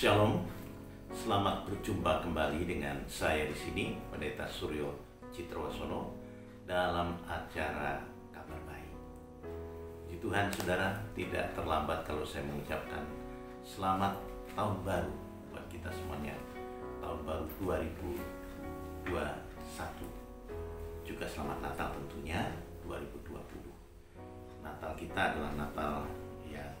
[0.00, 0.40] Shalom,
[1.12, 4.96] selamat berjumpa kembali dengan saya di sini, Pendeta Suryo
[5.28, 6.16] Citrawasono,
[6.64, 8.00] dalam acara
[8.32, 8.96] Kabar Baik.
[10.08, 13.04] Puji Tuhan, saudara, tidak terlambat kalau saya mengucapkan
[13.60, 14.16] selamat
[14.56, 15.12] tahun baru
[15.52, 16.32] buat kita semuanya,
[17.04, 19.04] tahun baru 2021.
[21.04, 22.48] Juga selamat Natal tentunya
[22.88, 23.36] 2020.
[24.64, 26.08] Natal kita adalah Natal
[26.48, 26.72] yang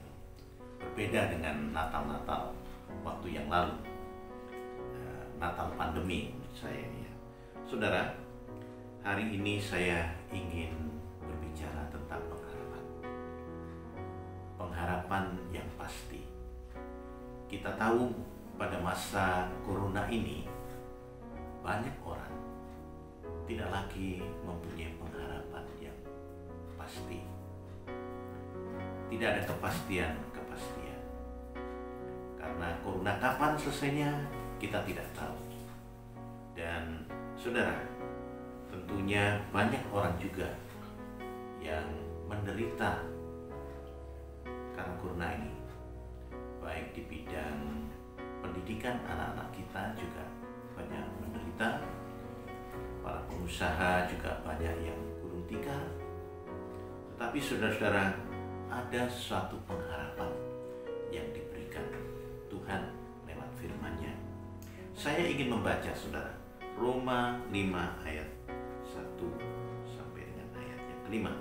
[0.80, 2.69] berbeda dengan Natal-Natal
[3.00, 3.76] waktu yang lalu.
[4.96, 7.12] Eh, Natal pandemi saya ya.
[7.64, 8.12] Saudara,
[9.00, 10.74] hari ini saya ingin
[11.22, 12.84] berbicara tentang pengharapan.
[14.58, 16.26] Pengharapan yang pasti.
[17.50, 18.12] Kita tahu
[18.60, 20.46] pada masa corona ini
[21.64, 22.40] banyak orang
[23.50, 25.98] tidak lagi mempunyai pengharapan yang
[26.78, 27.26] pasti.
[29.10, 30.29] Tidak ada kepastian-kepastian.
[32.50, 34.10] Karena corona kapan selesainya
[34.58, 35.38] kita tidak tahu.
[36.58, 37.06] Dan
[37.38, 37.78] saudara,
[38.66, 40.50] tentunya banyak orang juga
[41.62, 41.86] yang
[42.26, 43.06] menderita
[44.74, 45.54] karena corona ini.
[46.58, 47.86] Baik di bidang
[48.42, 50.26] pendidikan anak-anak kita juga
[50.74, 51.86] banyak menderita.
[53.06, 55.86] Para pengusaha juga banyak yang gulung tikar.
[57.14, 58.10] Tetapi saudara-saudara,
[58.66, 60.34] ada suatu pengharapan
[61.14, 62.09] yang diberikan
[62.60, 62.92] Tuhan
[63.24, 64.12] lewat firman-Nya.
[64.92, 66.28] Saya ingin membaca saudara
[66.76, 68.28] Roma 5 ayat
[68.84, 69.16] 1
[69.88, 71.32] sampai dengan ayat yang kelima.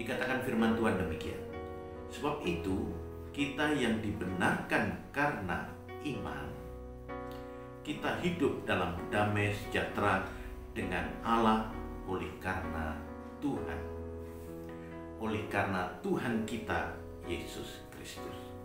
[0.00, 1.42] Dikatakan firman Tuhan demikian.
[2.08, 2.96] Sebab itu
[3.36, 5.68] kita yang dibenarkan karena
[6.08, 6.48] iman
[7.84, 10.24] kita hidup dalam damai sejahtera
[10.72, 11.68] dengan Allah
[12.08, 12.96] oleh karena
[13.38, 13.80] Tuhan
[15.20, 16.92] oleh karena Tuhan kita
[17.24, 18.55] Yesus Kristus.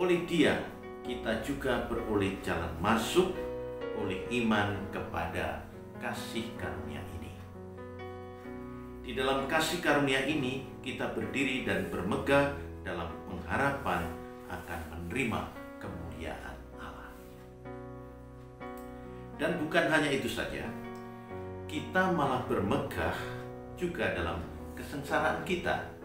[0.00, 0.56] Oleh Dia
[1.04, 3.36] kita juga beroleh jalan masuk
[4.00, 5.60] oleh iman kepada
[6.00, 7.36] kasih karunia ini.
[9.04, 14.08] Di dalam kasih karunia ini kita berdiri dan bermegah dalam pengharapan
[14.48, 15.40] akan menerima
[15.76, 17.12] kemuliaan Allah.
[19.36, 20.64] Dan bukan hanya itu saja,
[21.68, 23.20] kita malah bermegah
[23.76, 24.40] juga dalam
[24.80, 25.99] kesengsaraan kita.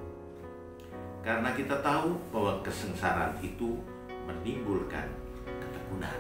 [1.25, 3.81] Karena kita tahu bahwa kesengsaraan itu
[4.30, 5.09] menimbulkan
[5.58, 6.19] ketekunan.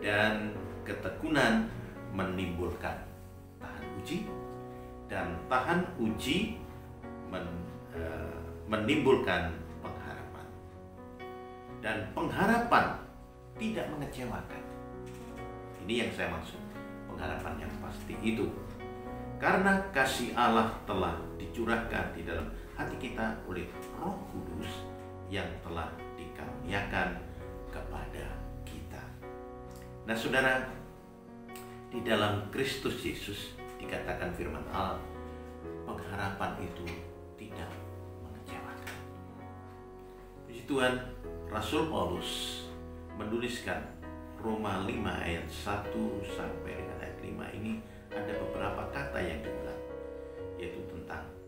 [0.00, 0.56] Dan
[0.88, 1.68] ketekunan
[2.16, 3.04] menimbulkan
[3.60, 4.24] tahan uji
[5.12, 6.56] dan tahan uji
[7.28, 7.44] men,
[7.92, 8.00] e,
[8.64, 9.52] menimbulkan
[9.84, 10.46] pengharapan.
[11.84, 12.96] Dan pengharapan
[13.60, 14.62] tidak mengecewakan.
[15.84, 16.64] Ini yang saya maksud.
[17.12, 18.48] Pengharapan yang pasti itu
[19.40, 22.44] karena kasih Allah telah dicurahkan di dalam
[22.80, 23.68] hati kita oleh
[24.00, 24.88] Roh Kudus
[25.28, 27.20] yang telah dikaruniakan
[27.68, 28.24] kepada
[28.64, 29.04] kita.
[30.08, 30.64] Nah, Saudara,
[31.92, 34.96] di dalam Kristus Yesus dikatakan firman Allah,
[35.84, 36.88] pengharapan itu
[37.36, 37.68] tidak
[38.24, 38.96] mengecewakan.
[40.48, 40.94] Puji Tuhan,
[41.52, 42.64] Rasul Paulus
[43.20, 43.84] menuliskan
[44.40, 45.92] Roma 5 ayat 1
[46.32, 49.82] sampai dengan ayat 5 ini ada beberapa kata yang diulang
[50.56, 51.39] yaitu tentang.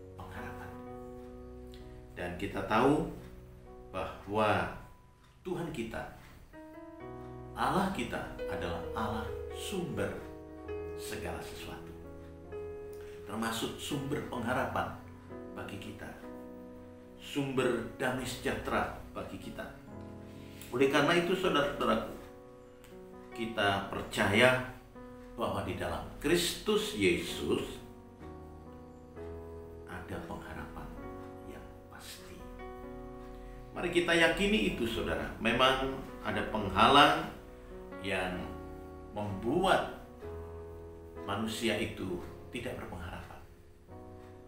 [2.13, 3.09] Dan kita tahu
[3.89, 4.69] bahwa
[5.43, 6.23] Tuhan kita
[7.53, 8.17] Allah kita
[8.49, 10.09] adalah Allah sumber
[10.97, 11.93] segala sesuatu.
[13.29, 14.97] Termasuk sumber pengharapan
[15.53, 16.09] bagi kita.
[17.21, 19.63] Sumber damai sejahtera bagi kita.
[20.73, 22.17] Oleh karena itu saudara-saudaraku,
[23.37, 24.73] kita percaya
[25.37, 27.82] bahwa di dalam Kristus Yesus
[33.83, 35.27] Mari kita yakini itu saudara.
[35.43, 35.91] Memang
[36.23, 37.27] ada penghalang
[37.99, 38.31] yang
[39.11, 40.07] membuat
[41.27, 42.15] manusia itu
[42.55, 43.43] tidak berpengharapan.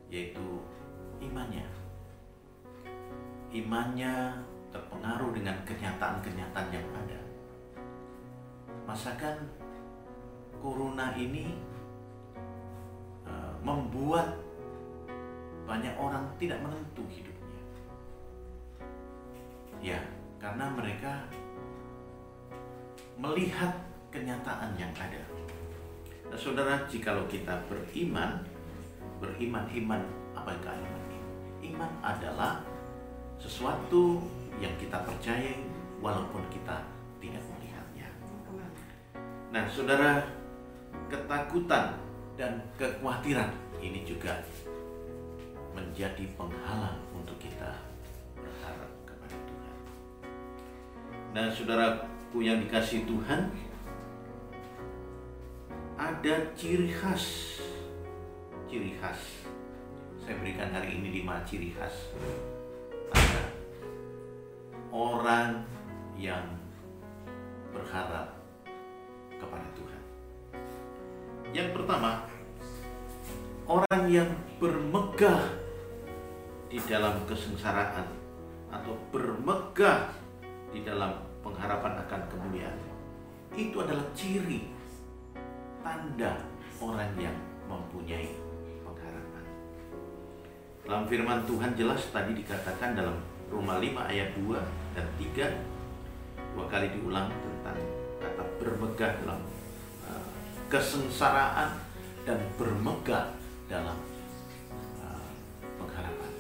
[0.07, 0.63] Yaitu
[1.19, 1.67] imannya.
[3.51, 4.39] Imannya
[4.71, 7.19] terpengaruh dengan kenyataan-kenyataan yang ada.
[8.87, 9.35] Masakan
[10.63, 11.59] corona ini
[13.27, 14.31] uh, membuat
[15.67, 17.34] banyak orang tidak menentu hidupnya.
[19.85, 20.01] Ya,
[20.41, 21.29] karena mereka
[23.21, 23.69] melihat
[24.09, 25.21] kenyataan yang ada.
[26.25, 28.41] Nah, saudara, jikalau kita beriman,
[29.21, 30.01] beriman iman,
[30.33, 31.19] apakah iman ini?
[31.69, 32.65] Iman adalah
[33.37, 34.25] sesuatu
[34.57, 35.53] yang kita percaya
[36.01, 36.81] walaupun kita
[37.21, 38.09] tidak melihatnya.
[39.53, 40.25] Nah, saudara,
[41.13, 41.93] ketakutan
[42.33, 43.53] dan kekhawatiran
[43.85, 44.41] ini juga
[45.77, 47.04] menjadi penghalang
[51.35, 53.51] Nah, saudaraku yang dikasih Tuhan,
[55.99, 57.59] ada ciri khas.
[58.71, 59.19] Ciri khas.
[60.23, 61.91] Saya berikan hari ini lima ciri khas.
[63.11, 63.51] Ada
[64.95, 65.59] orang
[66.15, 66.55] yang
[67.75, 68.31] berharap
[69.35, 70.01] kepada Tuhan.
[71.51, 72.31] Yang pertama,
[73.67, 75.51] orang yang bermegah
[76.71, 78.07] di dalam kesengsaraan
[78.71, 80.23] atau bermegah
[80.75, 82.75] di dalam pengharapan akan kemuliaan.
[83.55, 84.67] Itu adalah ciri
[85.79, 86.43] tanda
[86.83, 87.35] orang yang
[87.71, 88.35] mempunyai
[88.83, 89.43] pengharapan.
[90.83, 93.15] Dalam firman Tuhan jelas tadi dikatakan dalam
[93.47, 94.59] Roma 5 ayat 2
[94.99, 95.75] dan 3
[96.55, 97.75] dua kali diulang tentang
[98.23, 99.43] kata bermegah dalam
[100.07, 100.27] uh,
[100.71, 101.75] kesengsaraan
[102.23, 103.35] dan bermegah
[103.67, 103.99] dalam
[105.03, 105.29] uh,
[105.75, 106.31] pengharapan.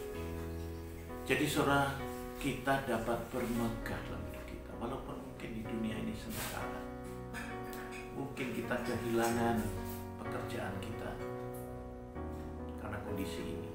[1.27, 1.91] Jadi saudara
[2.39, 4.24] kita dapat bermegah dalam
[4.79, 6.81] walaupun mungkin di dunia ini sengsara.
[8.15, 9.59] Mungkin kita kehilangan
[10.23, 11.11] pekerjaan kita
[12.79, 13.69] karena kondisi ini.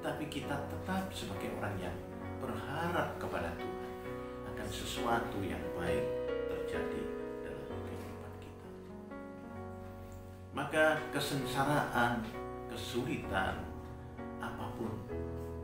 [0.00, 1.96] Tapi kita tetap sebagai orang yang
[2.40, 3.92] berharap kepada Tuhan
[4.48, 6.04] akan sesuatu yang baik
[6.48, 7.02] terjadi
[7.44, 8.68] dalam kehidupan kita.
[10.56, 12.24] Maka kesengsaraan,
[12.72, 13.60] kesulitan,
[14.40, 14.92] apa pun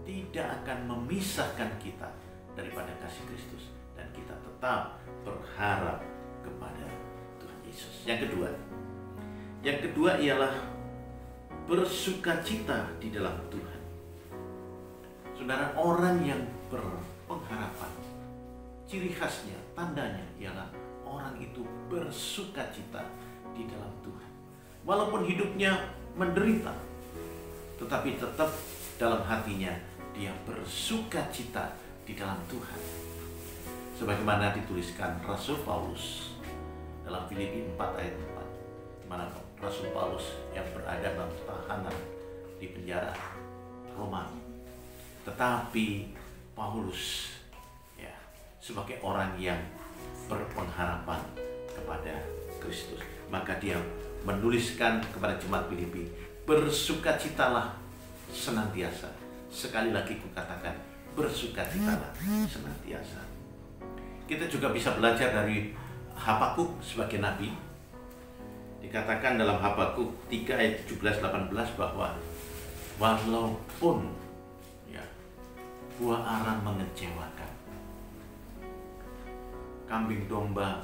[0.04, 2.12] tidak akan memisahkan kita
[2.52, 6.04] daripada kasih Kristus dan kita tetap berharap
[6.44, 6.86] kepada
[7.42, 7.94] Tuhan Yesus.
[8.04, 8.48] Yang kedua,
[9.66, 10.54] yang kedua ialah
[11.66, 13.80] bersukacita di dalam Tuhan.
[15.34, 16.40] Saudara, orang yang
[16.70, 17.92] berpengharapan
[18.86, 20.70] ciri khasnya, tandanya ialah
[21.02, 23.02] orang itu bersuka cita
[23.52, 24.30] di dalam Tuhan.
[24.86, 26.70] Walaupun hidupnya menderita,
[27.82, 28.50] tetapi tetap
[28.96, 29.74] dalam hatinya
[30.14, 31.74] dia bersuka cita
[32.06, 33.05] di dalam Tuhan.
[33.96, 36.36] Sebagaimana dituliskan Rasul Paulus
[37.00, 39.24] dalam Filipi 4 ayat 4, di mana
[39.56, 41.96] Rasul Paulus yang berada dalam tahanan
[42.60, 43.16] di penjara
[43.96, 44.28] Roma.
[45.24, 46.12] Tetapi
[46.52, 47.32] Paulus
[48.66, 49.62] sebagai orang yang
[50.26, 51.22] berpengharapan
[51.70, 52.18] kepada
[52.58, 52.98] Kristus.
[53.30, 53.78] Maka dia
[54.26, 56.10] menuliskan kepada jemaat Filipi,
[56.42, 57.78] bersukacitalah
[58.34, 59.06] senantiasa.
[59.46, 60.74] Sekali lagi kukatakan,
[61.14, 62.10] bersukacitalah
[62.50, 63.35] senantiasa.
[64.26, 65.70] Kita juga bisa belajar dari
[66.18, 67.54] Habakuk sebagai nabi.
[68.82, 72.10] Dikatakan dalam Habakuk 3 ayat 17 18 bahwa
[72.98, 74.10] walaupun
[74.90, 75.02] ya
[75.98, 77.56] buah arang mengecewakan
[79.86, 80.82] kambing domba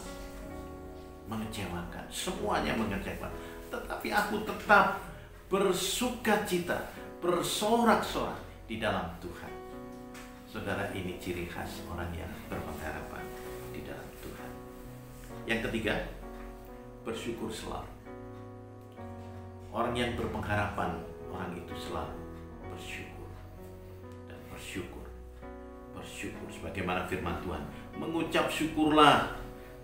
[1.27, 3.31] mengecewakan, semuanya mengecewakan.
[3.71, 5.01] Tetapi aku tetap
[5.47, 6.79] bersuka cita,
[7.23, 9.52] bersorak-sorak di dalam Tuhan.
[10.53, 13.25] Saudara ini ciri khas orang yang berpengharapan
[13.73, 14.51] di dalam Tuhan.
[15.49, 16.13] Yang ketiga,
[17.09, 17.89] bersyukur selalu.
[19.73, 21.01] Orang yang berpengharapan,
[21.33, 22.21] orang itu selalu
[22.69, 23.33] bersyukur
[24.29, 25.09] dan bersyukur.
[25.97, 27.65] Bersyukur sebagaimana firman Tuhan
[27.97, 29.33] mengucap syukurlah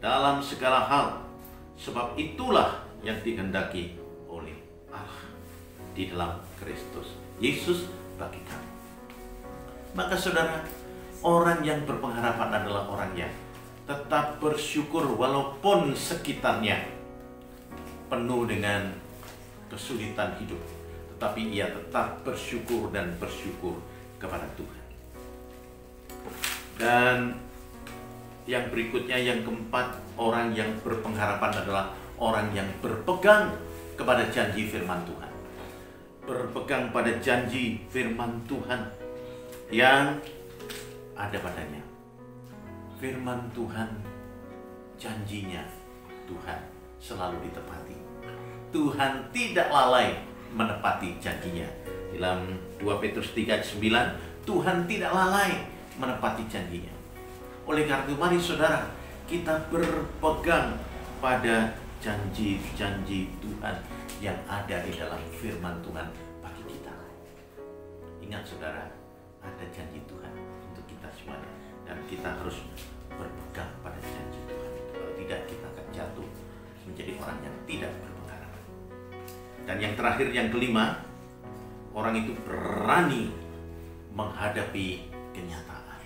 [0.04, 1.24] dalam segala hal,
[1.80, 3.96] sebab itulah yang dikehendaki
[4.28, 4.60] oleh
[4.92, 5.32] Allah
[5.96, 7.88] di dalam Kristus Yesus
[8.20, 8.67] bagi kami.
[9.96, 10.60] Maka saudara,
[11.24, 13.32] orang yang berpengharapan adalah orang yang
[13.88, 16.84] tetap bersyukur walaupun sekitarnya
[18.12, 18.92] penuh dengan
[19.72, 20.60] kesulitan hidup,
[21.16, 23.80] tetapi ia tetap bersyukur dan bersyukur
[24.20, 24.84] kepada Tuhan.
[26.78, 27.18] Dan
[28.48, 33.56] yang berikutnya yang keempat, orang yang berpengharapan adalah orang yang berpegang
[33.96, 35.32] kepada janji firman Tuhan.
[36.28, 39.07] Berpegang pada janji firman Tuhan
[39.68, 40.16] yang
[41.12, 41.82] ada padanya.
[42.98, 43.88] Firman Tuhan,
[44.98, 45.62] janjinya
[46.26, 46.60] Tuhan
[46.98, 47.96] selalu ditepati.
[48.74, 50.18] Tuhan tidak lalai
[50.52, 51.68] menepati janjinya.
[52.12, 55.68] Dalam 2 Petrus 3 9, Tuhan tidak lalai
[56.00, 56.92] menepati janjinya.
[57.68, 58.88] Oleh karena itu mari saudara
[59.28, 60.80] kita berpegang
[61.20, 63.76] pada janji-janji Tuhan
[64.24, 66.08] yang ada di dalam firman Tuhan
[66.40, 66.94] bagi kita.
[68.24, 68.97] Ingat saudara,
[69.48, 70.32] ada janji Tuhan
[70.68, 71.52] untuk kita semuanya
[71.88, 72.60] dan kita harus
[73.08, 74.90] berpegang pada janji Tuhan itu.
[74.92, 76.28] Kalau tidak kita akan jatuh
[76.88, 78.64] menjadi orang yang tidak berpengalaman.
[79.64, 81.00] Dan yang terakhir yang kelima,
[81.92, 83.32] orang itu berani
[84.12, 86.00] menghadapi kenyataan.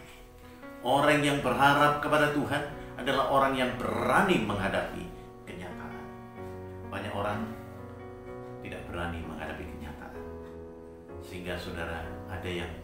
[0.83, 2.63] Orang yang berharap kepada Tuhan
[2.99, 5.05] adalah orang yang berani menghadapi
[5.47, 6.05] kenyataan.
[6.91, 7.39] Banyak orang
[8.67, 10.19] tidak berani menghadapi kenyataan.
[11.23, 12.82] Sehingga saudara ada yang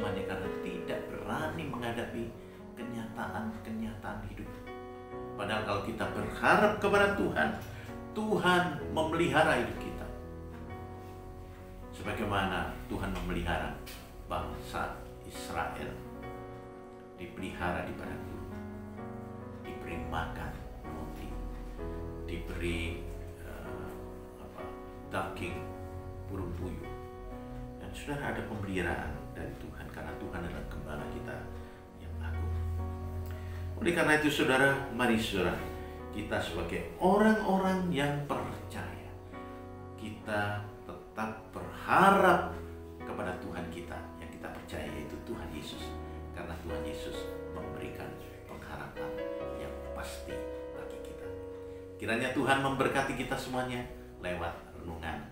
[0.00, 2.24] semuanya karena tidak berani menghadapi
[2.72, 4.48] kenyataan-kenyataan hidup.
[5.36, 7.48] Padahal kalau kita berharap kepada Tuhan,
[8.16, 8.62] Tuhan
[8.96, 10.08] memelihara hidup kita.
[11.92, 13.76] Sebagaimana Tuhan memelihara
[14.24, 14.96] bangsa
[15.28, 15.92] Israel
[17.20, 18.56] dipelihara di padang gurun,
[19.68, 21.28] diberi makan roti,
[22.24, 23.04] diberi
[23.44, 23.92] uh,
[24.48, 24.64] apa,
[25.12, 25.60] daging
[26.32, 26.88] burung puyuh.
[27.84, 31.36] Dan sudah ada pemeliharaan dari Tuhan karena Tuhan adalah gembala kita
[32.04, 32.52] yang agung.
[33.80, 35.56] Oleh karena itu saudara, mari saudara,
[36.12, 39.08] kita sebagai orang-orang yang percaya,
[39.96, 42.52] kita tetap berharap
[43.00, 45.88] kepada Tuhan kita yang kita percaya yaitu Tuhan Yesus.
[46.36, 47.16] Karena Tuhan Yesus
[47.56, 48.08] memberikan
[48.44, 49.10] pengharapan
[49.56, 50.36] yang pasti
[50.76, 51.28] bagi kita.
[51.96, 53.84] Kiranya Tuhan memberkati kita semuanya
[54.20, 55.29] lewat renungan